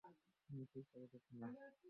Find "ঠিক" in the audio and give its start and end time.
0.73-0.85